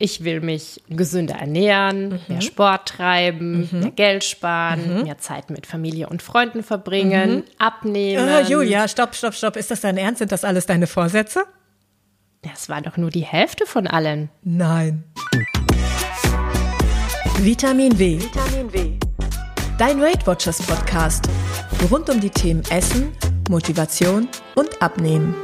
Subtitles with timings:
[0.00, 2.20] Ich will mich gesünder ernähren, mhm.
[2.28, 3.80] mehr Sport treiben, mhm.
[3.80, 5.02] mehr Geld sparen, mhm.
[5.02, 7.44] mehr Zeit mit Familie und Freunden verbringen, mhm.
[7.58, 8.28] abnehmen.
[8.28, 9.56] Uh, Julia, stopp, stopp, stopp.
[9.56, 10.20] Ist das dein Ernst?
[10.20, 11.46] Sind das alles deine Vorsätze?
[12.42, 14.30] Das war doch nur die Hälfte von allen.
[14.44, 15.02] Nein.
[17.38, 18.20] Vitamin W.
[18.20, 18.92] Vitamin W.
[19.78, 21.28] Dein Weight Watchers Podcast.
[21.90, 23.12] Rund um die Themen Essen,
[23.48, 25.34] Motivation und Abnehmen.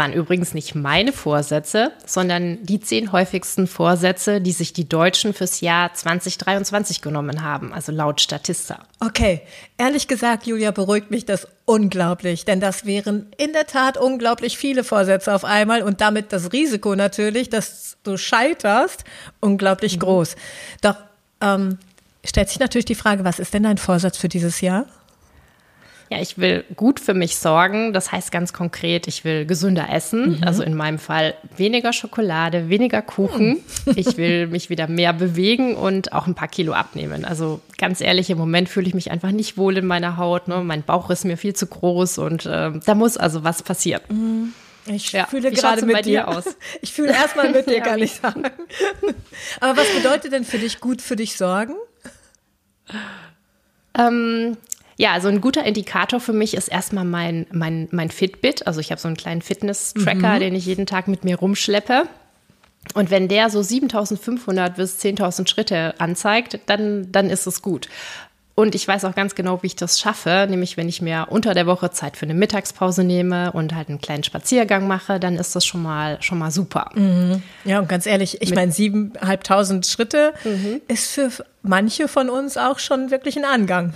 [0.00, 5.60] Waren übrigens nicht meine Vorsätze, sondern die zehn häufigsten Vorsätze, die sich die Deutschen fürs
[5.60, 8.78] Jahr 2023 genommen haben, also laut Statista.
[9.00, 9.42] Okay,
[9.76, 14.84] ehrlich gesagt, Julia, beruhigt mich das unglaublich, denn das wären in der Tat unglaublich viele
[14.84, 19.04] Vorsätze auf einmal und damit das Risiko natürlich, dass du scheiterst,
[19.40, 20.00] unglaublich mhm.
[20.00, 20.36] groß.
[20.80, 20.96] Doch
[21.42, 21.76] ähm,
[22.24, 24.86] stellt sich natürlich die Frage, was ist denn dein Vorsatz für dieses Jahr?
[26.10, 27.92] Ja, ich will gut für mich sorgen.
[27.92, 30.38] Das heißt ganz konkret, ich will gesünder essen.
[30.38, 30.44] Mhm.
[30.44, 33.62] Also in meinem Fall weniger Schokolade, weniger Kuchen.
[33.86, 33.92] Mhm.
[33.94, 37.24] Ich will mich wieder mehr bewegen und auch ein paar Kilo abnehmen.
[37.24, 40.48] Also ganz ehrlich, im Moment fühle ich mich einfach nicht wohl in meiner Haut.
[40.48, 40.60] Ne?
[40.64, 44.02] Mein Bauch ist mir viel zu groß und äh, da muss also was passieren.
[44.08, 44.52] Mhm.
[44.86, 46.44] Ich ja, fühle gerade mit dir aus.
[46.82, 48.44] Ich fühle erstmal mit dir, ja, kann ich sagen.
[49.60, 51.74] Aber was bedeutet denn für dich gut für dich sorgen?
[53.96, 54.56] Ähm,
[55.00, 58.66] ja, also ein guter Indikator für mich ist erstmal mein, mein, mein Fitbit.
[58.66, 60.40] Also ich habe so einen kleinen Fitness-Tracker, mhm.
[60.40, 62.02] den ich jeden Tag mit mir rumschleppe.
[62.92, 67.88] Und wenn der so 7500 bis 10.000 Schritte anzeigt, dann, dann ist es gut.
[68.54, 71.54] Und ich weiß auch ganz genau, wie ich das schaffe, nämlich wenn ich mir unter
[71.54, 75.56] der Woche Zeit für eine Mittagspause nehme und halt einen kleinen Spaziergang mache, dann ist
[75.56, 76.90] das schon mal schon mal super.
[76.94, 77.42] Mhm.
[77.64, 80.82] Ja, und ganz ehrlich, ich meine, siebeneinhalbtausend Schritte mhm.
[80.88, 81.30] ist für
[81.62, 83.94] manche von uns auch schon wirklich ein Angang.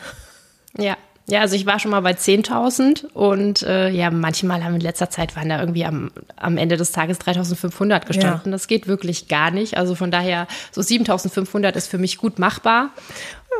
[0.78, 0.96] Ja.
[1.26, 5.08] Ja, also ich war schon mal bei 10.000 und äh, ja, manchmal haben in letzter
[5.08, 8.42] Zeit waren da irgendwie am, am Ende des Tages 3.500 gestanden.
[8.44, 8.50] Ja.
[8.50, 9.78] Das geht wirklich gar nicht.
[9.78, 12.90] Also von daher, so 7.500 ist für mich gut machbar.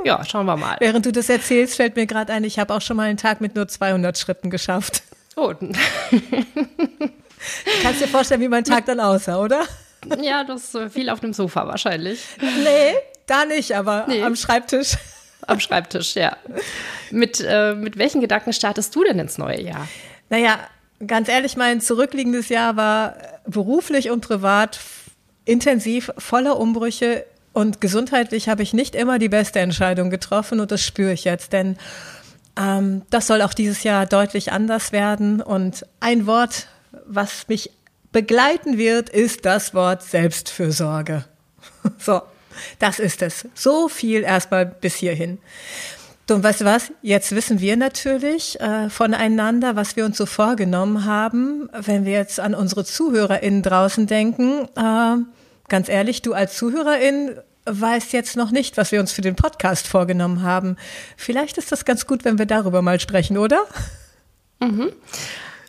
[0.05, 0.77] Ja, schauen wir mal.
[0.79, 3.41] Während du das erzählst, fällt mir gerade ein, ich habe auch schon mal einen Tag
[3.41, 5.03] mit nur 200 Schritten geschafft.
[5.37, 5.55] Oh.
[7.83, 9.63] Kannst dir vorstellen, wie mein Tag dann aussah, oder?
[10.21, 12.21] Ja, das äh, fiel auf dem Sofa wahrscheinlich.
[12.41, 12.95] Nee,
[13.27, 14.23] da nicht, aber nee.
[14.23, 14.97] am Schreibtisch.
[15.47, 16.37] Am Schreibtisch, ja.
[17.11, 19.89] Mit, äh, mit welchen Gedanken startest du denn ins neue Jahr?
[20.31, 20.59] Naja,
[21.07, 23.17] ganz ehrlich, mein zurückliegendes Jahr war
[23.47, 24.81] beruflich und privat
[25.45, 30.83] intensiv, voller Umbrüche und gesundheitlich habe ich nicht immer die beste Entscheidung getroffen und das
[30.83, 31.77] spüre ich jetzt, denn
[32.59, 36.67] ähm, das soll auch dieses Jahr deutlich anders werden und ein Wort,
[37.07, 37.71] was mich
[38.13, 41.25] begleiten wird, ist das Wort Selbstfürsorge.
[41.99, 42.23] So.
[42.79, 43.47] Das ist es.
[43.55, 45.39] So viel erstmal bis hierhin.
[46.31, 46.91] Und weißt du was?
[47.03, 51.69] Jetzt wissen wir natürlich äh, voneinander, was wir uns so vorgenommen haben.
[51.73, 55.17] Wenn wir jetzt an unsere ZuhörerInnen draußen denken, äh,
[55.69, 59.87] ganz ehrlich, du als Zuhörerin weißt jetzt noch nicht, was wir uns für den Podcast
[59.87, 60.77] vorgenommen haben.
[61.17, 63.67] Vielleicht ist das ganz gut, wenn wir darüber mal sprechen, oder?
[64.61, 64.93] Mhm.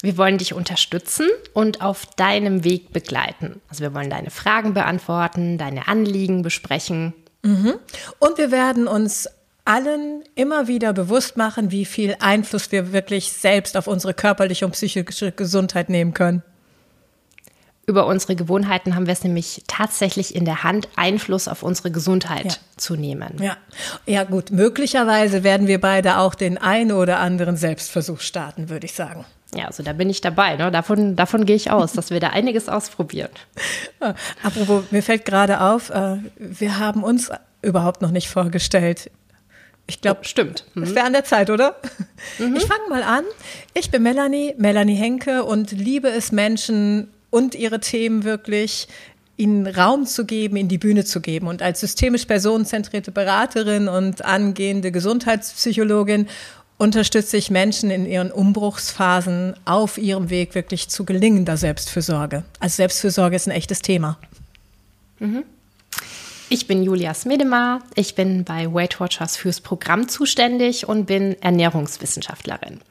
[0.05, 3.59] Wir wollen dich unterstützen und auf deinem Weg begleiten.
[3.69, 7.15] Also wir wollen deine Fragen beantworten, deine Anliegen besprechen.
[7.41, 7.73] Mhm.
[8.19, 9.27] Und wir werden uns
[9.65, 14.73] allen immer wieder bewusst machen, wie viel Einfluss wir wirklich selbst auf unsere körperliche und
[14.73, 16.43] psychische Gesundheit nehmen können.
[17.87, 22.45] Über unsere Gewohnheiten haben wir es nämlich tatsächlich in der Hand, Einfluss auf unsere Gesundheit
[22.45, 22.57] ja.
[22.77, 23.41] zu nehmen.
[23.41, 23.57] Ja.
[24.05, 24.51] ja, gut.
[24.51, 29.25] Möglicherweise werden wir beide auch den einen oder anderen Selbstversuch starten, würde ich sagen.
[29.55, 30.57] Ja, also da bin ich dabei.
[30.57, 30.69] Ne?
[30.69, 33.29] Davon, davon gehe ich aus, dass wir da einiges ausprobieren.
[34.43, 39.09] Apropos, mir fällt gerade auf, äh, wir haben uns überhaupt noch nicht vorgestellt.
[39.87, 40.65] Ich glaube, oh, stimmt.
[40.73, 40.83] Mhm.
[40.83, 41.75] Es wäre an der Zeit, oder?
[42.39, 42.55] Mhm.
[42.55, 43.23] Ich fange mal an.
[43.73, 48.87] Ich bin Melanie, Melanie Henke und liebe es, Menschen und ihre Themen wirklich
[49.37, 51.47] ihnen Raum zu geben, in die Bühne zu geben.
[51.47, 56.27] Und als systemisch personenzentrierte Beraterin und angehende Gesundheitspsychologin
[56.77, 62.43] unterstütze ich Menschen in ihren Umbruchsphasen auf ihrem Weg wirklich zu gelingender Selbstfürsorge.
[62.59, 64.17] Also Selbstfürsorge ist ein echtes Thema.
[65.19, 65.43] Mhm.
[66.47, 67.79] Ich bin Julia Smedema.
[67.95, 72.81] Ich bin bei Weight Watchers fürs Programm zuständig und bin Ernährungswissenschaftlerin.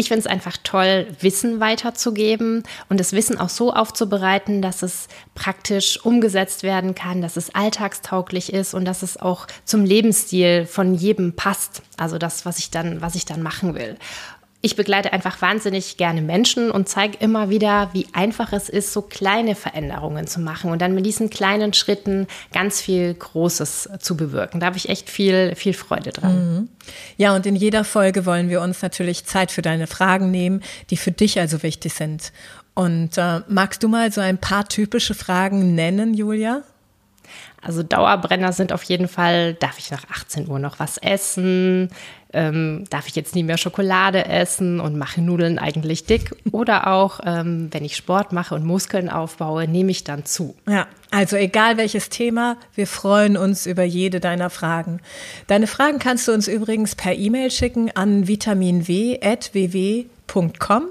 [0.00, 5.08] Ich finde es einfach toll, Wissen weiterzugeben und das Wissen auch so aufzubereiten, dass es
[5.34, 10.94] praktisch umgesetzt werden kann, dass es alltagstauglich ist und dass es auch zum Lebensstil von
[10.94, 11.82] jedem passt.
[11.98, 13.98] Also das, was ich dann, was ich dann machen will
[14.62, 19.00] ich begleite einfach wahnsinnig gerne Menschen und zeige immer wieder, wie einfach es ist, so
[19.00, 24.60] kleine Veränderungen zu machen und dann mit diesen kleinen Schritten ganz viel Großes zu bewirken.
[24.60, 26.54] Da habe ich echt viel, viel Freude dran.
[26.54, 26.68] Mhm.
[27.16, 30.96] Ja, und in jeder Folge wollen wir uns natürlich Zeit für deine Fragen nehmen, die
[30.98, 32.32] für dich also wichtig sind.
[32.74, 36.62] Und äh, magst du mal so ein paar typische Fragen nennen, Julia?
[37.62, 41.88] Also Dauerbrenner sind auf jeden Fall, darf ich nach 18 Uhr noch was essen?
[42.32, 46.30] Ähm, darf ich jetzt nie mehr Schokolade essen und mache Nudeln eigentlich dick?
[46.52, 50.54] Oder auch, ähm, wenn ich Sport mache und Muskeln aufbaue, nehme ich dann zu.
[50.68, 55.00] Ja, also egal welches Thema, wir freuen uns über jede deiner Fragen.
[55.48, 60.84] Deine Fragen kannst du uns übrigens per E-Mail schicken an vitaminw.ww.com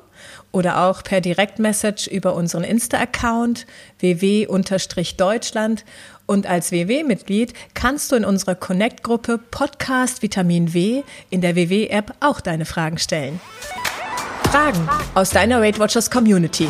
[0.51, 3.68] oder auch per Direktmessage über unseren Insta-Account
[4.00, 5.86] ww-deutschland
[6.30, 12.40] und als WW-Mitglied kannst du in unserer Connect-Gruppe Podcast Vitamin W in der WW-App auch
[12.40, 13.42] deine Fragen stellen.
[14.52, 16.70] Fragen aus deiner Weight Watchers Community.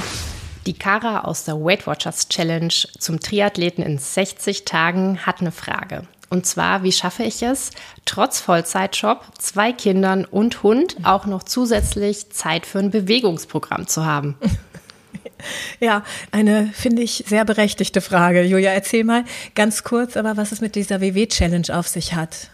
[0.66, 6.04] Die Kara aus der Weight Watchers Challenge zum Triathleten in 60 Tagen hat eine Frage.
[6.30, 7.72] Und zwar, wie schaffe ich es,
[8.06, 14.38] trotz Vollzeitjob, zwei Kindern und Hund auch noch zusätzlich Zeit für ein Bewegungsprogramm zu haben?
[15.80, 18.44] Ja, eine, finde ich, sehr berechtigte Frage.
[18.44, 19.24] Julia, erzähl mal
[19.56, 22.50] ganz kurz, aber was es mit dieser WW-Challenge auf sich hat.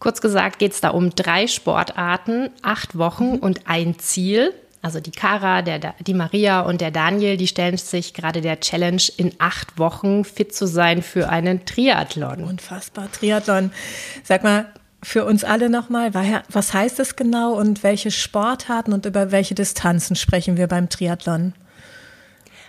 [0.00, 3.38] Kurz gesagt geht es da um drei Sportarten, acht Wochen mhm.
[3.38, 4.52] und ein Ziel.
[4.82, 9.02] Also die Kara, der, die Maria und der Daniel, die stellen sich gerade der Challenge,
[9.18, 12.44] in acht Wochen fit zu sein für einen Triathlon.
[12.44, 13.72] Unfassbar, Triathlon.
[14.24, 16.12] Sag mal, für uns alle nochmal,
[16.48, 21.54] was heißt das genau und welche Sportarten und über welche Distanzen sprechen wir beim Triathlon?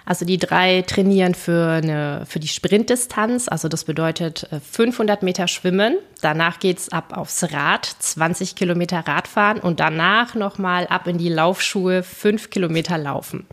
[0.06, 5.48] Also die drei trainieren für, eine, für die Sprintdistanz, also das bedeutet 500 äh, Meter
[5.48, 11.18] Schwimmen, danach geht es ab aufs Rad, 20 Kilometer Radfahren und danach nochmal ab in
[11.18, 13.46] die Laufschuhe, 5 Kilometer Laufen.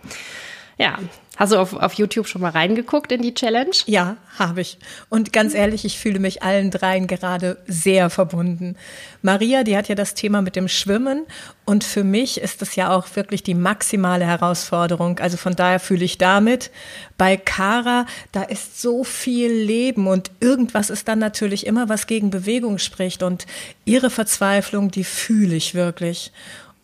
[0.79, 0.99] Ja,
[1.39, 3.71] Hast du auf, auf YouTube schon mal reingeguckt in die Challenge?
[3.87, 4.77] Ja, habe ich.
[5.09, 8.75] Und ganz ehrlich, ich fühle mich allen dreien gerade sehr verbunden.
[9.23, 11.27] Maria, die hat ja das Thema mit dem Schwimmen
[11.65, 15.21] und für mich ist das ja auch wirklich die maximale Herausforderung.
[15.21, 16.73] Also von daher fühle ich damit.
[17.17, 22.31] Bei Cara, da ist so viel Leben und irgendwas ist dann natürlich immer, was gegen
[22.31, 23.47] Bewegung spricht und
[23.85, 26.33] ihre Verzweiflung, die fühle ich wirklich.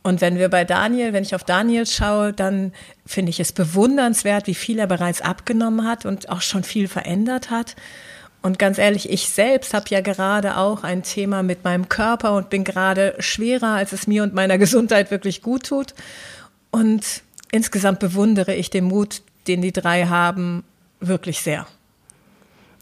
[0.05, 2.73] Und wenn wir bei Daniel, wenn ich auf Daniel schaue, dann
[3.07, 7.51] finde ich es bewundernswert, wie viel er bereits abgenommen hat und auch schon viel verändert
[7.51, 7.75] hat.
[8.43, 12.51] Und ganz ehrlich, ich selbst habe ja gerade auch ein Thema mit meinem Körper und
[12.51, 15.95] bin gerade schwerer, als es mir und meiner Gesundheit wirklich gut tut.
[16.71, 20.65] Und insgesamt bewundere ich den Mut, den die drei haben,
[21.01, 21.67] wirklich sehr.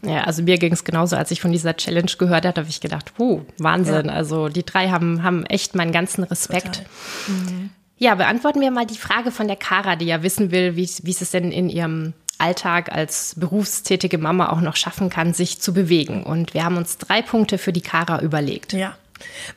[0.05, 2.81] Ja, also mir ging es genauso, als ich von dieser Challenge gehört habe, habe ich
[2.81, 4.07] gedacht, puh, Wahnsinn.
[4.07, 4.13] Ja.
[4.13, 6.83] Also die drei haben, haben echt meinen ganzen Respekt.
[7.27, 7.69] Mhm.
[7.97, 11.11] Ja, beantworten wir mal die Frage von der Kara, die ja wissen will, wie, wie
[11.11, 16.23] es denn in ihrem Alltag als berufstätige Mama auch noch schaffen kann, sich zu bewegen.
[16.23, 18.73] Und wir haben uns drei Punkte für die Kara überlegt.
[18.73, 18.97] Ja.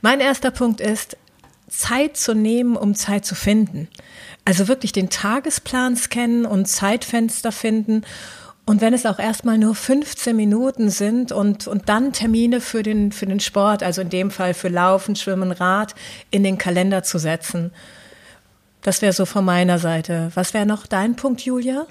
[0.01, 1.17] Mein erster Punkt ist,
[1.69, 3.89] Zeit zu nehmen, um Zeit zu finden.
[4.45, 8.03] Also wirklich den Tagesplan scannen und Zeitfenster finden
[8.67, 13.13] und wenn es auch erstmal nur 15 Minuten sind und, und dann Termine für den,
[13.13, 15.95] für den Sport, also in dem Fall für Laufen, Schwimmen, Rad,
[16.33, 17.71] in den Kalender zu setzen.
[18.83, 20.33] Das wäre so von meiner Seite.
[20.35, 21.87] Was wäre noch dein Punkt, Julia?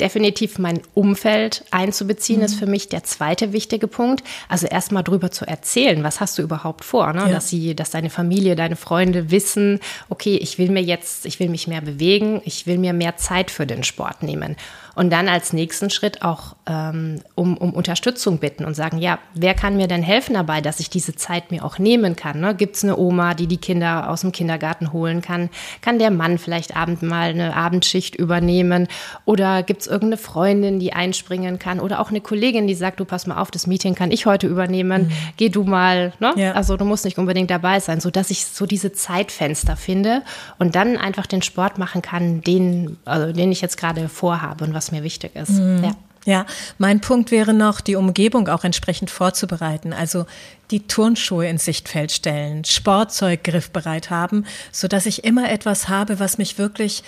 [0.00, 2.44] definitiv mein Umfeld einzubeziehen, mhm.
[2.46, 4.24] ist für mich der zweite wichtige Punkt.
[4.48, 7.22] Also erstmal drüber zu erzählen, was hast du überhaupt vor, ne?
[7.22, 7.28] Ja.
[7.28, 11.48] dass sie, dass deine Familie, deine Freunde wissen, okay, ich will mir jetzt, ich will
[11.48, 14.56] mich mehr bewegen, ich will mir mehr Zeit für den Sport nehmen.
[14.94, 19.54] Und dann als nächsten Schritt auch ähm, um, um Unterstützung bitten und sagen, ja, wer
[19.54, 22.40] kann mir denn helfen dabei, dass ich diese Zeit mir auch nehmen kann?
[22.40, 22.54] Ne?
[22.54, 25.50] Gibt es eine Oma, die die Kinder aus dem Kindergarten holen kann?
[25.82, 28.88] Kann der Mann vielleicht abend mal eine Abendschicht übernehmen?
[29.24, 31.80] Oder gibt es irgendeine Freundin, die einspringen kann?
[31.80, 34.46] Oder auch eine Kollegin, die sagt, du pass mal auf, das Meeting kann ich heute
[34.46, 35.04] übernehmen.
[35.04, 35.12] Mhm.
[35.36, 36.12] Geh du mal.
[36.20, 36.32] Ne?
[36.36, 36.52] Ja.
[36.52, 40.22] Also du musst nicht unbedingt dabei sein, so dass ich so diese Zeitfenster finde
[40.58, 44.74] und dann einfach den Sport machen kann, den, also den ich jetzt gerade vorhabe und
[44.74, 45.52] was was mir wichtig ist.
[45.52, 45.84] Mhm.
[45.84, 45.94] Ja.
[46.26, 46.46] Ja,
[46.78, 49.92] mein Punkt wäre noch, die Umgebung auch entsprechend vorzubereiten.
[49.92, 50.24] Also
[50.70, 56.38] die Turnschuhe ins Sichtfeld stellen, Sportzeug griffbereit haben, so dass ich immer etwas habe, was
[56.38, 57.02] mich wirklich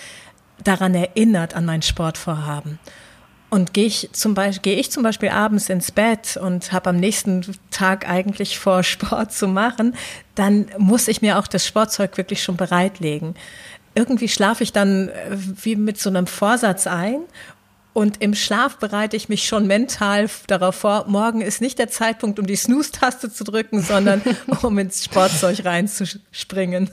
[0.63, 2.77] daran erinnert an mein Sportvorhaben.
[3.49, 6.97] Und gehe ich zum Beispiel, gehe ich zum Beispiel abends ins Bett und habe am
[6.97, 9.95] nächsten Tag eigentlich vor, Sport zu machen,
[10.35, 13.35] dann muss ich mir auch das Sportzeug wirklich schon bereitlegen.
[13.95, 17.21] Irgendwie schlafe ich dann äh, wie mit so einem Vorsatz ein
[17.97, 22.37] und im Schlaf bereite ich mich schon mental darauf vor, morgen ist nicht der Zeitpunkt,
[22.37, 24.21] um die Snooze-Taste zu drücken, sondern
[24.61, 26.91] um ins Sportzeug reinzuspringen.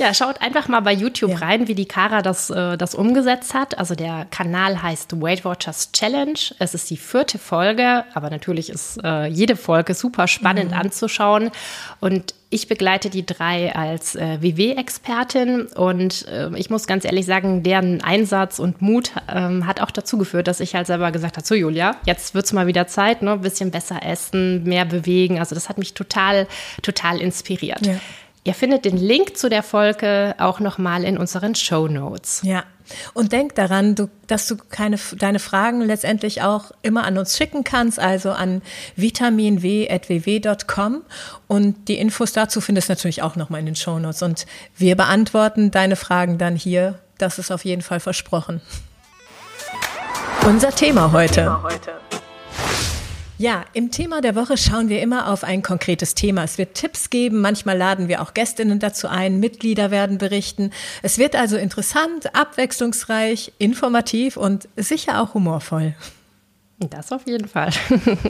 [0.00, 1.36] Ja, schaut einfach mal bei YouTube ja.
[1.36, 3.78] rein, wie die Kara das, äh, das umgesetzt hat.
[3.78, 6.40] Also der Kanal heißt Weight Watchers Challenge.
[6.58, 10.78] Es ist die vierte Folge, aber natürlich ist äh, jede Folge super spannend mhm.
[10.78, 11.52] anzuschauen.
[12.00, 17.62] Und ich begleite die drei als äh, WW-Expertin und äh, ich muss ganz ehrlich sagen,
[17.62, 21.46] deren Einsatz und Mut ähm, hat auch dazu geführt, dass ich halt selber gesagt habe,
[21.46, 23.36] so Julia, jetzt wird es mal wieder Zeit, ne?
[23.36, 25.38] bisschen besser essen, mehr bewegen.
[25.38, 26.48] Also das hat mich total,
[26.82, 27.86] total inspiriert.
[27.86, 28.00] Ja.
[28.42, 32.40] Ihr findet den Link zu der Folge auch nochmal in unseren Show Notes.
[32.42, 32.64] Ja.
[33.12, 37.64] Und denk daran, du, dass du keine, deine Fragen letztendlich auch immer an uns schicken
[37.64, 38.62] kannst, also an
[38.96, 41.02] vitaminw.ww.com.
[41.46, 44.22] Und die Infos dazu findest du natürlich auch nochmal in den Show Notes.
[44.22, 46.98] Und wir beantworten deine Fragen dann hier.
[47.18, 48.62] Das ist auf jeden Fall versprochen.
[50.46, 51.34] Unser Thema heute.
[51.34, 51.92] Thema heute.
[53.40, 56.44] Ja, im Thema der Woche schauen wir immer auf ein konkretes Thema.
[56.44, 60.72] Es wird Tipps geben, manchmal laden wir auch Gästinnen dazu ein, Mitglieder werden berichten.
[61.00, 65.94] Es wird also interessant, abwechslungsreich, informativ und sicher auch humorvoll.
[66.80, 67.70] Das auf jeden Fall.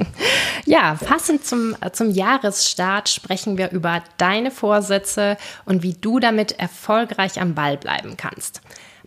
[0.65, 7.41] ja, passend zum, zum Jahresstart sprechen wir über deine Vorsätze und wie du damit erfolgreich
[7.41, 8.61] am Ball bleiben kannst.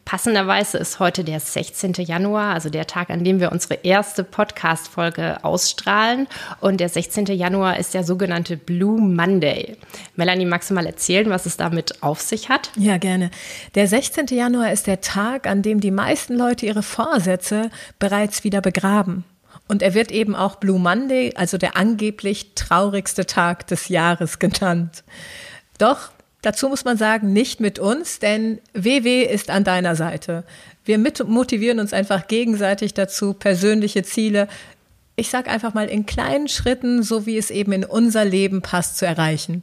[0.05, 1.93] Passenderweise ist heute der 16.
[1.93, 6.27] Januar, also der Tag, an dem wir unsere erste Podcast-Folge ausstrahlen.
[6.59, 7.25] Und der 16.
[7.27, 9.77] Januar ist der sogenannte Blue Monday.
[10.15, 12.71] Melanie, magst du mal erzählen, was es damit auf sich hat?
[12.75, 13.31] Ja, gerne.
[13.75, 14.27] Der 16.
[14.27, 19.23] Januar ist der Tag, an dem die meisten Leute ihre Vorsätze bereits wieder begraben.
[19.67, 25.03] Und er wird eben auch Blue Monday, also der angeblich traurigste Tag des Jahres genannt.
[25.77, 26.11] Doch
[26.43, 30.43] Dazu muss man sagen, nicht mit uns, denn WW ist an deiner Seite.
[30.83, 34.47] Wir motivieren uns einfach gegenseitig dazu, persönliche Ziele,
[35.15, 38.97] ich sage einfach mal in kleinen Schritten, so wie es eben in unser Leben passt,
[38.97, 39.61] zu erreichen.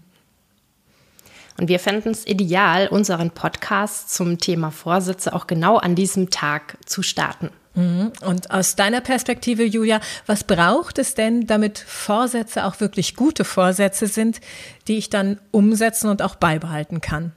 [1.58, 6.78] Und wir fänden es ideal, unseren Podcast zum Thema Vorsätze auch genau an diesem Tag
[6.86, 7.50] zu starten.
[7.74, 8.12] Mhm.
[8.22, 14.06] Und aus deiner Perspektive, Julia, was braucht es denn, damit Vorsätze auch wirklich gute Vorsätze
[14.06, 14.40] sind,
[14.88, 17.32] die ich dann umsetzen und auch beibehalten kann?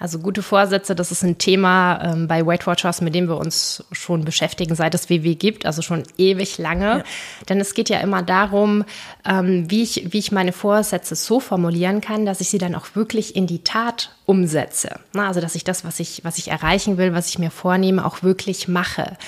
[0.00, 3.84] Also gute Vorsätze, das ist ein Thema ähm, bei Weight Watchers, mit dem wir uns
[3.92, 6.86] schon beschäftigen, seit es WW gibt, also schon ewig lange.
[6.86, 7.04] Ja.
[7.50, 8.84] Denn es geht ja immer darum,
[9.26, 12.86] ähm, wie, ich, wie ich meine Vorsätze so formulieren kann, dass ich sie dann auch
[12.94, 14.98] wirklich in die Tat umsetze.
[15.12, 18.06] Na, also dass ich das, was ich, was ich erreichen will, was ich mir vornehme,
[18.06, 19.18] auch wirklich mache.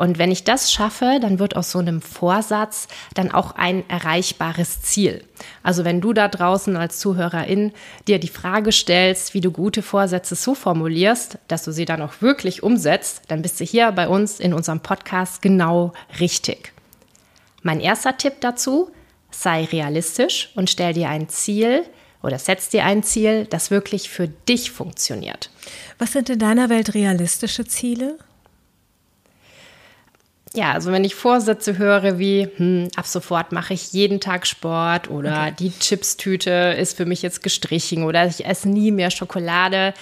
[0.00, 4.80] Und wenn ich das schaffe, dann wird aus so einem Vorsatz dann auch ein erreichbares
[4.80, 5.22] Ziel.
[5.62, 7.72] Also wenn du da draußen als Zuhörerin
[8.08, 12.22] dir die Frage stellst, wie du gute Vorsätze so formulierst, dass du sie dann auch
[12.22, 16.72] wirklich umsetzt, dann bist du hier bei uns in unserem Podcast genau richtig.
[17.60, 18.90] Mein erster Tipp dazu,
[19.30, 21.84] sei realistisch und stell dir ein Ziel,
[22.22, 25.50] oder setz dir ein Ziel, das wirklich für dich funktioniert.
[25.98, 28.18] Was sind in deiner Welt realistische Ziele?
[30.54, 35.08] Ja, also wenn ich Vorsätze höre wie, hm, ab sofort mache ich jeden Tag Sport
[35.08, 35.54] oder okay.
[35.58, 39.94] die Chipstüte ist für mich jetzt gestrichen oder ich esse nie mehr Schokolade,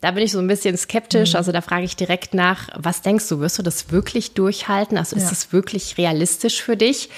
[0.00, 1.32] da bin ich so ein bisschen skeptisch.
[1.32, 1.36] Mhm.
[1.36, 4.96] Also da frage ich direkt nach, was denkst du, wirst du das wirklich durchhalten?
[4.96, 5.52] Also ist es ja.
[5.52, 7.10] wirklich realistisch für dich?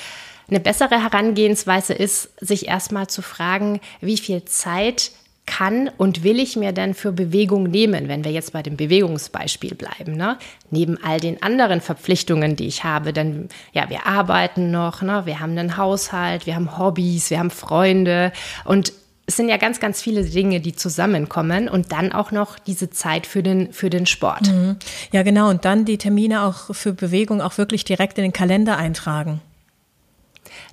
[0.48, 5.12] Eine bessere Herangehensweise ist, sich erstmal zu fragen, wie viel Zeit
[5.46, 9.74] kann und will ich mir denn für Bewegung nehmen, wenn wir jetzt bei dem Bewegungsbeispiel
[9.74, 10.38] bleiben, ne?
[10.70, 15.22] neben all den anderen Verpflichtungen, die ich habe, denn ja, wir arbeiten noch, ne?
[15.26, 18.32] wir haben einen Haushalt, wir haben Hobbys, wir haben Freunde
[18.64, 18.92] und
[19.26, 23.26] es sind ja ganz, ganz viele Dinge, die zusammenkommen und dann auch noch diese Zeit
[23.26, 24.52] für den, für den Sport.
[24.52, 24.76] Mhm.
[25.12, 25.48] Ja, genau.
[25.48, 29.40] Und dann die Termine auch für Bewegung auch wirklich direkt in den Kalender eintragen.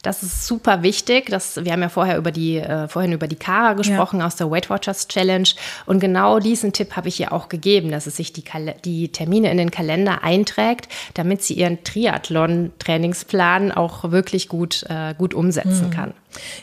[0.02, 1.28] Das ist super wichtig.
[1.30, 4.26] Das, wir haben ja vorher über die, äh, vorhin über die Kara gesprochen ja.
[4.26, 5.48] aus der Weight Watchers Challenge.
[5.86, 8.44] Und genau diesen Tipp habe ich ihr auch gegeben, dass es sich die,
[8.84, 15.36] die Termine in den Kalender einträgt, damit sie ihren Triathlon-Trainingsplan auch wirklich gut, äh, gut
[15.36, 15.92] umsetzen mhm.
[15.92, 16.14] kann.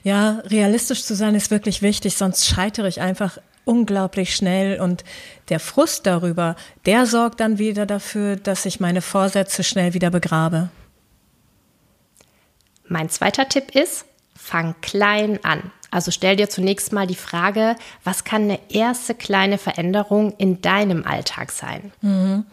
[0.02, 5.04] Ja, realistisch zu sein ist wirklich wichtig, sonst scheitere ich einfach unglaublich schnell und
[5.50, 10.70] der Frust darüber, der sorgt dann wieder dafür, dass ich meine Vorsätze schnell wieder begrabe.
[12.88, 14.04] Mein zweiter Tipp ist,
[14.36, 15.70] fang klein an.
[15.90, 21.04] Also stell dir zunächst mal die Frage, was kann eine erste kleine Veränderung in deinem
[21.04, 21.92] Alltag sein?
[22.02, 22.44] Mhm.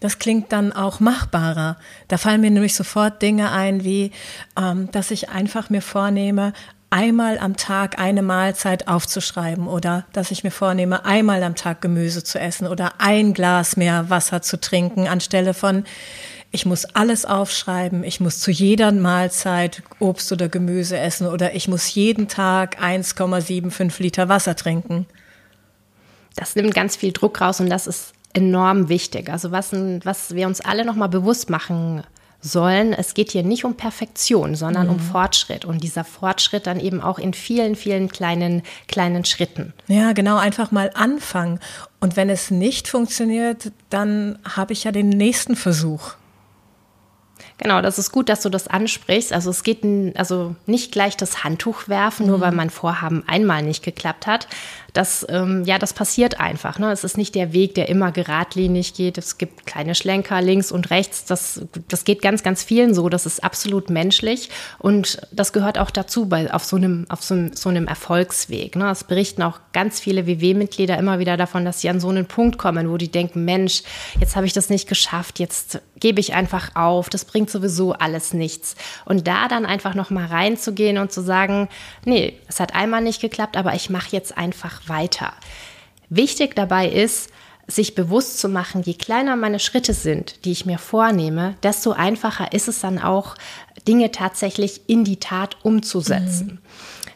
[0.00, 1.76] Das klingt dann auch machbarer.
[2.08, 4.10] Da fallen mir nämlich sofort Dinge ein, wie,
[4.58, 6.54] ähm, dass ich einfach mir vornehme,
[6.90, 12.22] einmal am Tag eine Mahlzeit aufzuschreiben oder dass ich mir vornehme, einmal am Tag Gemüse
[12.22, 15.84] zu essen oder ein Glas mehr Wasser zu trinken, anstelle von
[16.52, 21.66] ich muss alles aufschreiben, ich muss zu jeder Mahlzeit Obst oder Gemüse essen oder ich
[21.66, 25.06] muss jeden Tag 1,75 Liter Wasser trinken.
[26.36, 29.30] Das nimmt ganz viel Druck raus und das ist enorm wichtig.
[29.30, 32.02] Also was, was wir uns alle nochmal bewusst machen
[32.42, 34.94] sollen, es geht hier nicht um Perfektion, sondern mhm.
[34.94, 39.72] um Fortschritt und dieser Fortschritt dann eben auch in vielen, vielen kleinen, kleinen Schritten.
[39.86, 41.60] Ja, genau, einfach mal anfangen.
[42.00, 46.14] Und wenn es nicht funktioniert, dann habe ich ja den nächsten Versuch.
[47.62, 49.32] Genau, das ist gut, dass du das ansprichst.
[49.32, 49.84] Also es geht
[50.16, 52.42] also nicht gleich das Handtuch werfen, nur mhm.
[52.42, 54.48] weil mein Vorhaben einmal nicht geklappt hat,
[54.92, 56.78] das, ähm, ja, das passiert einfach.
[56.78, 56.92] Ne?
[56.92, 59.16] Es ist nicht der Weg, der immer geradlinig geht.
[59.16, 61.24] Es gibt kleine Schlenker links und rechts.
[61.24, 63.08] Das, das geht ganz, ganz vielen so.
[63.08, 64.50] Das ist absolut menschlich.
[64.78, 68.76] Und das gehört auch dazu bei, auf so einem, auf so, so einem Erfolgsweg.
[68.76, 68.90] Ne?
[68.90, 72.58] Es berichten auch ganz viele WW-Mitglieder immer wieder davon, dass sie an so einen Punkt
[72.58, 73.82] kommen, wo die denken, Mensch,
[74.20, 77.08] jetzt habe ich das nicht geschafft, jetzt gebe ich einfach auf.
[77.08, 78.74] Das bringt sowieso alles nichts.
[79.06, 81.70] Und da dann einfach noch mal reinzugehen und zu sagen,
[82.04, 85.32] nee, es hat einmal nicht geklappt, aber ich mache jetzt einfach weiter.
[86.08, 87.30] Wichtig dabei ist,
[87.66, 92.52] sich bewusst zu machen, je kleiner meine Schritte sind, die ich mir vornehme, desto einfacher
[92.52, 93.36] ist es dann auch,
[93.86, 96.46] Dinge tatsächlich in die Tat umzusetzen.
[96.46, 96.58] Mhm.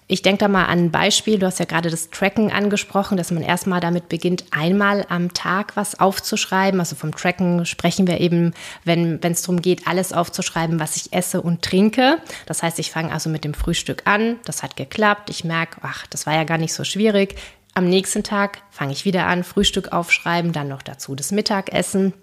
[0.09, 1.39] Ich denke da mal an ein Beispiel.
[1.39, 5.77] Du hast ja gerade das Tracken angesprochen, dass man erstmal damit beginnt, einmal am Tag
[5.77, 6.79] was aufzuschreiben.
[6.79, 8.55] Also vom Tracken sprechen wir eben,
[8.85, 12.19] wenn es darum geht, alles aufzuschreiben, was ich esse und trinke.
[12.47, 14.37] Das heißt, ich fange also mit dem Frühstück an.
[14.45, 15.29] Das hat geklappt.
[15.29, 17.35] Ich merke, ach, das war ja gar nicht so schwierig.
[17.77, 22.15] Am nächsten Tag fange ich wieder an, Frühstück aufschreiben, dann noch dazu das Mittagessen.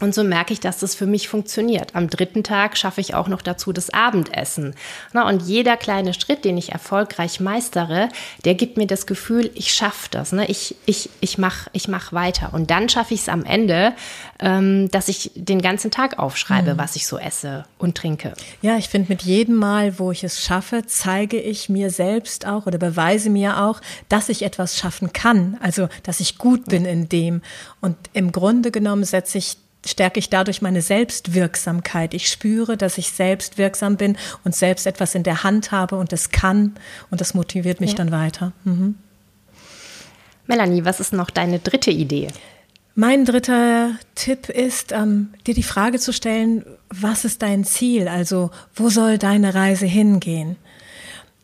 [0.00, 1.94] Und so merke ich, dass das für mich funktioniert.
[1.94, 4.74] Am dritten Tag schaffe ich auch noch dazu das Abendessen.
[5.12, 8.08] Na, und jeder kleine Schritt, den ich erfolgreich meistere,
[8.44, 10.32] der gibt mir das Gefühl, ich schaffe das.
[10.32, 10.46] Ne?
[10.48, 12.52] Ich, ich, ich mache ich mach weiter.
[12.52, 13.92] Und dann schaffe ich es am Ende,
[14.40, 16.78] ähm, dass ich den ganzen Tag aufschreibe, mhm.
[16.78, 18.32] was ich so esse und trinke.
[18.60, 22.66] Ja, ich finde, mit jedem Mal, wo ich es schaffe, zeige ich mir selbst auch
[22.66, 25.58] oder beweise mir auch, dass ich etwas schaffen kann.
[25.60, 27.42] Also, dass ich gut bin in dem.
[27.80, 32.14] Und im Grunde genommen setze ich stärke ich dadurch meine Selbstwirksamkeit.
[32.14, 36.12] Ich spüre, dass ich selbst wirksam bin und selbst etwas in der Hand habe und
[36.12, 36.74] es kann
[37.10, 37.96] und das motiviert mich ja.
[37.96, 38.52] dann weiter.
[38.64, 38.96] Mhm.
[40.46, 42.28] Melanie, was ist noch deine dritte Idee?
[42.94, 48.06] Mein dritter Tipp ist, ähm, dir die Frage zu stellen, was ist dein Ziel?
[48.06, 50.56] Also wo soll deine Reise hingehen?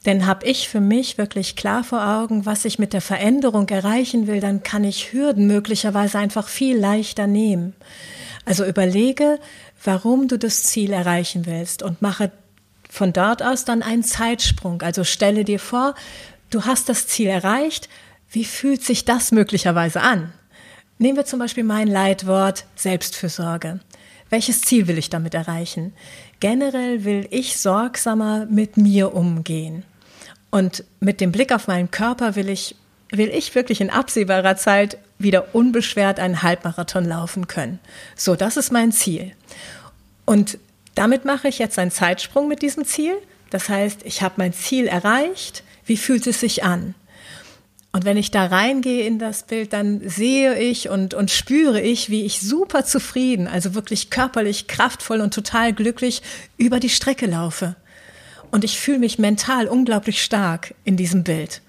[0.05, 4.27] Denn habe ich für mich wirklich klar vor Augen, was ich mit der Veränderung erreichen
[4.27, 7.75] will, dann kann ich Hürden möglicherweise einfach viel leichter nehmen.
[8.49, 9.39] Also überlege,
[9.85, 12.33] warum du das Ziel erreichen willst und mache
[12.89, 14.81] von dort aus dann einen Zeitsprung.
[14.81, 15.95] Also stelle dir vor,
[16.49, 17.91] du hast das Ziel erreicht.
[18.31, 20.33] Wie fühlt sich das möglicherweise an?
[20.97, 23.81] Nehmen wir zum Beispiel mein Leitwort Selbstfürsorge.
[24.31, 25.93] Welches Ziel will ich damit erreichen?
[26.41, 29.85] Generell will ich sorgsamer mit mir umgehen.
[30.51, 32.77] Und mit dem Blick auf meinen Körper will ich,
[33.11, 37.79] will ich wirklich in absehbarer Zeit wieder unbeschwert einen Halbmarathon laufen können.
[38.15, 39.33] So, das ist mein Ziel.
[40.25, 40.59] Und
[40.95, 43.15] damit mache ich jetzt einen Zeitsprung mit diesem Ziel.
[43.51, 45.63] Das heißt, ich habe mein Ziel erreicht.
[45.87, 46.95] Wie fühlt es sich an?
[47.93, 52.11] Und wenn ich da reingehe in das Bild, dann sehe ich und, und spüre ich,
[52.11, 56.23] wie ich super zufrieden, also wirklich körperlich kraftvoll und total glücklich
[56.59, 57.77] über die Strecke laufe.
[58.51, 61.63] Und ich fühle mich mental unglaublich stark in diesem Bild.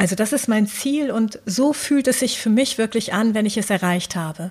[0.00, 3.44] Also das ist mein Ziel und so fühlt es sich für mich wirklich an, wenn
[3.44, 4.50] ich es erreicht habe.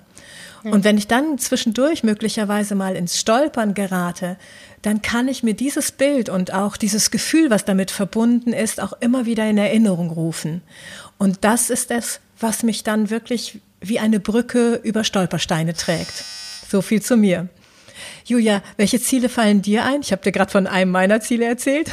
[0.62, 4.36] Und wenn ich dann zwischendurch möglicherweise mal ins Stolpern gerate,
[4.82, 8.92] dann kann ich mir dieses Bild und auch dieses Gefühl, was damit verbunden ist, auch
[9.00, 10.62] immer wieder in Erinnerung rufen.
[11.18, 16.24] Und das ist es, was mich dann wirklich wie eine Brücke über Stolpersteine trägt.
[16.70, 17.48] So viel zu mir.
[18.24, 20.02] Julia, welche Ziele fallen dir ein?
[20.02, 21.90] Ich habe dir gerade von einem meiner Ziele erzählt.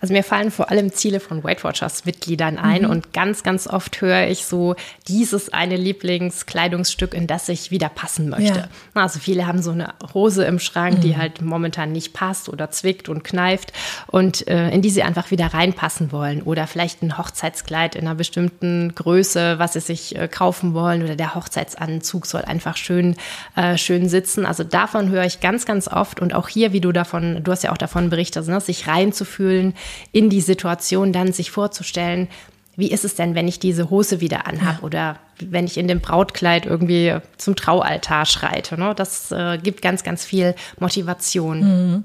[0.00, 2.90] Also mir fallen vor allem Ziele von Weight Watchers Mitgliedern ein mhm.
[2.90, 4.74] und ganz, ganz oft höre ich so
[5.08, 8.68] dieses eine Lieblingskleidungsstück, in das ich wieder passen möchte.
[8.94, 9.02] Ja.
[9.02, 11.00] Also viele haben so eine Hose im Schrank, mhm.
[11.02, 13.72] die halt momentan nicht passt oder zwickt und kneift
[14.06, 18.14] und äh, in die sie einfach wieder reinpassen wollen oder vielleicht ein Hochzeitskleid in einer
[18.14, 23.16] bestimmten Größe, was sie sich äh, kaufen wollen oder der Hochzeitsanzug soll einfach schön,
[23.56, 24.46] äh, schön sitzen.
[24.46, 27.62] Also davon höre ich ganz, ganz oft und auch hier, wie du davon, du hast
[27.62, 29.74] ja auch davon berichtet, ne, sich reinzufühlen, fühlen,
[30.12, 32.28] in die Situation dann sich vorzustellen,
[32.74, 34.82] wie ist es denn, wenn ich diese Hose wieder anhabe ja.
[34.82, 38.78] oder wenn ich in dem Brautkleid irgendwie zum Traualtar schreite.
[38.78, 38.94] Ne?
[38.96, 41.60] Das äh, gibt ganz, ganz viel Motivation.
[41.60, 42.04] Mhm.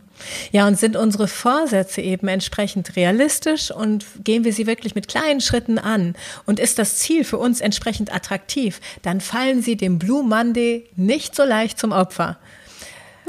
[0.52, 5.40] Ja, und sind unsere Vorsätze eben entsprechend realistisch und gehen wir sie wirklich mit kleinen
[5.40, 6.16] Schritten an
[6.46, 11.34] und ist das Ziel für uns entsprechend attraktiv, dann fallen sie dem Blue Monday nicht
[11.34, 12.38] so leicht zum Opfer.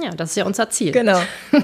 [0.03, 0.93] Ja, das ist ja unser Ziel.
[0.93, 1.21] Genau.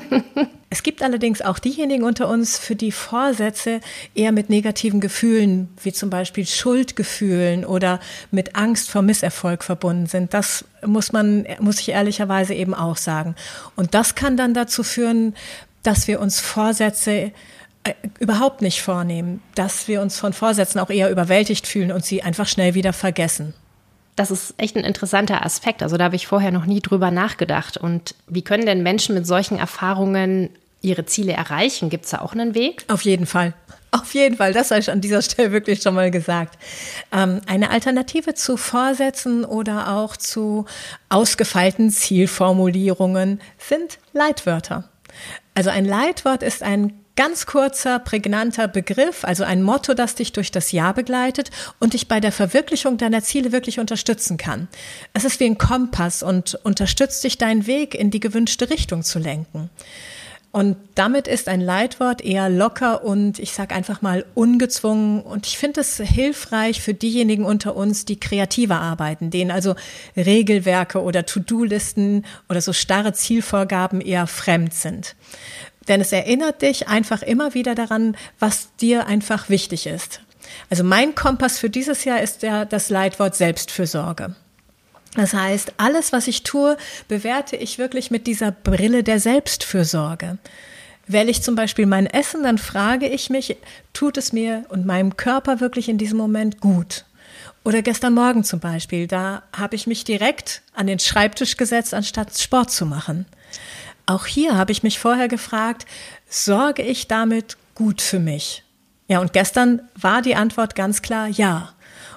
[0.75, 3.81] Es gibt allerdings auch diejenigen unter uns, für die Vorsätze
[4.17, 8.01] eher mit negativen Gefühlen, wie zum Beispiel Schuldgefühlen oder
[8.33, 10.35] mit Angst vor Misserfolg verbunden sind.
[10.35, 13.37] Das muss man, muss ich ehrlicherweise eben auch sagen.
[13.77, 15.37] Und das kann dann dazu führen,
[15.85, 17.31] dass wir uns Vorsätze
[17.85, 22.25] äh, überhaupt nicht vornehmen, dass wir uns von Vorsätzen auch eher überwältigt fühlen und sie
[22.25, 23.55] einfach schnell wieder vergessen.
[24.17, 25.83] Das ist echt ein interessanter Aspekt.
[25.83, 27.77] Also da habe ich vorher noch nie drüber nachgedacht.
[27.77, 30.51] Und wie können denn Menschen mit solchen Erfahrungen
[30.83, 31.91] ihre Ziele erreichen?
[31.91, 32.85] Gibt es da auch einen Weg?
[32.89, 33.55] Auf jeden Fall.
[33.91, 36.59] Auf jeden Fall, das habe ich an dieser Stelle wirklich schon mal gesagt.
[37.13, 40.67] Ähm, eine Alternative zu Vorsätzen oder auch zu
[41.11, 44.91] ausgefeilten Zielformulierungen sind Leitwörter.
[45.55, 50.51] Also ein Leitwort ist ein ganz kurzer, prägnanter Begriff, also ein Motto, das dich durch
[50.51, 54.69] das Jahr begleitet und dich bei der Verwirklichung deiner Ziele wirklich unterstützen kann.
[55.13, 59.19] Es ist wie ein Kompass und unterstützt dich, deinen Weg in die gewünschte Richtung zu
[59.19, 59.71] lenken.
[60.55, 65.21] Und damit ist ein Leitwort eher locker und ich sage einfach mal ungezwungen.
[65.21, 69.75] Und ich finde es hilfreich für diejenigen unter uns, die kreativer arbeiten, denen also
[70.17, 75.17] Regelwerke oder To-Do-Listen oder so starre Zielvorgaben eher fremd sind.
[75.89, 80.21] Denn es erinnert dich einfach immer wieder daran, was dir einfach wichtig ist.
[80.71, 84.35] Also mein Kompass für dieses Jahr ist ja das Leitwort Selbstfürsorge.
[85.15, 86.77] Das heißt, alles, was ich tue,
[87.09, 90.39] bewerte ich wirklich mit dieser Brille der Selbstfürsorge.
[91.07, 93.57] Wähle ich zum Beispiel mein Essen, dann frage ich mich,
[93.93, 97.05] tut es mir und meinem Körper wirklich in diesem Moment gut?
[97.63, 102.39] Oder gestern Morgen zum Beispiel, da habe ich mich direkt an den Schreibtisch gesetzt, anstatt
[102.39, 103.27] Sport zu machen.
[104.07, 105.87] Auch hier habe ich mich vorher gefragt,
[106.29, 108.63] sorge ich damit gut für mich?
[109.09, 111.73] Ja, und gestern war die Antwort ganz klar ja.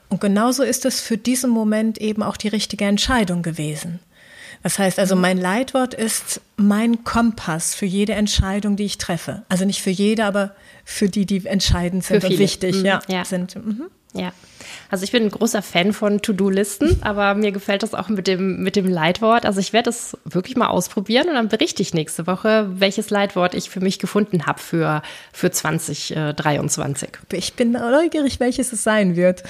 [0.10, 4.00] Und genauso ist es für diesen Moment eben auch die richtige Entscheidung gewesen.
[4.64, 9.44] Das heißt also, mein Leitwort ist mein Kompass für jede Entscheidung, die ich treffe.
[9.50, 13.24] Also nicht für jede, aber für die, die entscheidend sind und wichtig mhm, ja, ja.
[13.24, 13.56] sind.
[13.56, 13.90] Mhm.
[14.14, 14.32] Ja.
[14.90, 18.64] Also ich bin ein großer Fan von To-Do-Listen, aber mir gefällt das auch mit dem,
[18.64, 19.46] mit dem Leitwort.
[19.46, 23.54] Also ich werde es wirklich mal ausprobieren und dann berichte ich nächste Woche, welches Leitwort
[23.54, 25.02] ich für mich gefunden habe für,
[25.34, 27.10] für 2023.
[27.34, 29.44] Ich bin neugierig, welches es sein wird.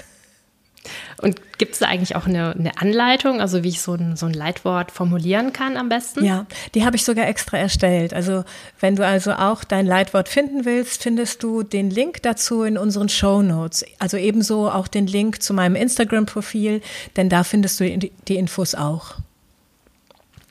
[1.21, 4.25] Und gibt es da eigentlich auch eine, eine, Anleitung, also wie ich so ein, so
[4.25, 6.23] ein Leitwort formulieren kann am besten?
[6.23, 6.45] Ja,
[6.75, 8.13] die habe ich sogar extra erstellt.
[8.13, 8.43] Also
[8.79, 13.09] wenn du also auch dein Leitwort finden willst, findest du den Link dazu in unseren
[13.09, 13.85] Show Notes.
[13.99, 16.81] Also ebenso auch den Link zu meinem Instagram-Profil,
[17.15, 19.15] denn da findest du die Infos auch.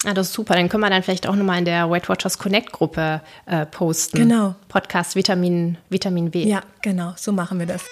[0.05, 0.55] Ah, das ist super.
[0.55, 4.19] Dann können wir dann vielleicht auch nochmal in der Weight Watchers Connect Gruppe äh, posten.
[4.19, 4.55] Genau.
[4.69, 6.45] Podcast Vitamin, Vitamin W.
[6.45, 7.15] Ja, genau.
[7.17, 7.83] So machen wir das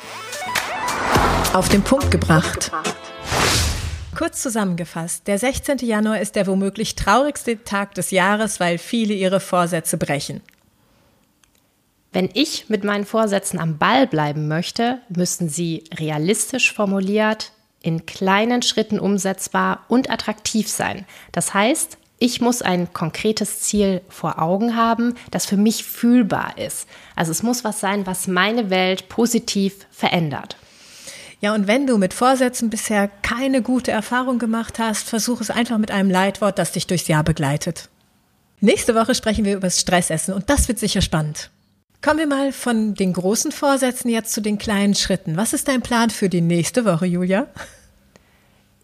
[1.55, 2.73] auf den Punkt gebracht.
[4.17, 5.79] Kurz zusammengefasst, der 16.
[5.79, 10.40] Januar ist der womöglich traurigste Tag des Jahres, weil viele ihre Vorsätze brechen.
[12.12, 18.62] Wenn ich mit meinen Vorsätzen am Ball bleiben möchte, müssen sie realistisch formuliert, in kleinen
[18.62, 21.07] Schritten umsetzbar und attraktiv sein.
[21.31, 26.88] Das heißt, ich muss ein konkretes Ziel vor Augen haben, das für mich fühlbar ist.
[27.14, 30.57] Also es muss was sein, was meine Welt positiv verändert.
[31.44, 35.76] Ja, und wenn du mit Vorsätzen bisher keine gute Erfahrung gemacht hast, versuch es einfach
[35.76, 37.90] mit einem Leitwort, das dich durchs Jahr begleitet.
[38.61, 41.50] Nächste Woche sprechen wir über das Stressessen und das wird sicher spannend.
[42.00, 45.37] Kommen wir mal von den großen Vorsätzen jetzt zu den kleinen Schritten.
[45.37, 47.46] Was ist dein Plan für die nächste Woche, Julia?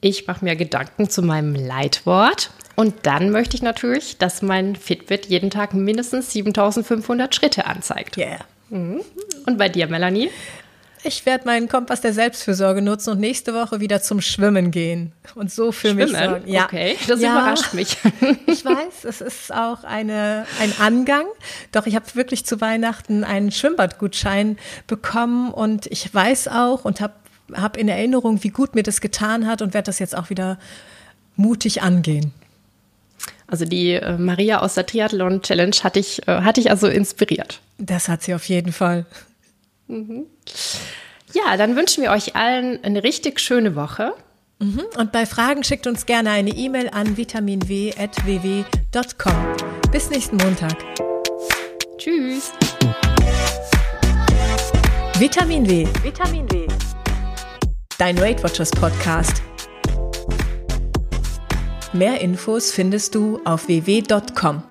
[0.03, 5.25] Ich mache mir Gedanken zu meinem Leitwort und dann möchte ich natürlich, dass mein Fitbit
[5.25, 8.19] jeden Tag mindestens 7500 Schritte anzeigt.
[8.19, 8.41] Yeah.
[8.69, 9.01] Mhm.
[9.47, 10.31] Und bei dir, Melanie?
[11.03, 15.51] Ich werde meinen Kompass der Selbstfürsorge nutzen und nächste Woche wieder zum Schwimmen gehen und
[15.51, 16.13] so für Schwimmen?
[16.13, 16.51] mich sorgen.
[16.51, 16.65] Ja.
[16.65, 17.97] Okay, das ja, überrascht mich.
[18.47, 21.25] ich weiß, es ist auch eine, ein Angang.
[21.73, 27.15] Doch ich habe wirklich zu Weihnachten einen Schwimmbadgutschein bekommen und ich weiß auch und habe
[27.55, 30.59] hab in Erinnerung, wie gut mir das getan hat und werde das jetzt auch wieder
[31.37, 32.33] mutig angehen.
[33.47, 37.61] Also die äh, Maria aus der Triathlon Challenge hatte ich, äh, hatte ich also inspiriert.
[37.79, 39.07] Das hat sie auf jeden Fall.
[39.91, 40.27] Mhm.
[41.33, 44.13] Ja, dann wünschen wir euch allen eine richtig schöne Woche.
[44.59, 44.83] Mhm.
[44.97, 49.35] Und bei Fragen schickt uns gerne eine E-Mail an vitaminw.ww.com.
[49.91, 50.77] Bis nächsten Montag.
[51.97, 52.53] Tschüss.
[55.19, 55.87] Vitamin W.
[56.03, 56.67] Vitamin W.
[57.99, 59.43] Dein Weight Watchers Podcast.
[61.93, 64.63] Mehr Infos findest du auf ww.com.